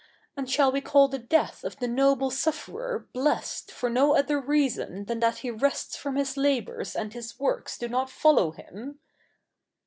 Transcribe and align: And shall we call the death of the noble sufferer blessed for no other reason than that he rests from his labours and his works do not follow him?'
And 0.35 0.49
shall 0.49 0.71
we 0.71 0.81
call 0.81 1.09
the 1.09 1.19
death 1.19 1.63
of 1.63 1.75
the 1.77 1.87
noble 1.87 2.31
sufferer 2.31 3.07
blessed 3.13 3.71
for 3.71 3.87
no 3.87 4.15
other 4.17 4.41
reason 4.41 5.05
than 5.05 5.19
that 5.19 5.37
he 5.45 5.51
rests 5.51 5.95
from 5.95 6.15
his 6.15 6.37
labours 6.37 6.95
and 6.95 7.13
his 7.13 7.39
works 7.39 7.77
do 7.77 7.87
not 7.87 8.09
follow 8.09 8.49
him?' 8.49 8.97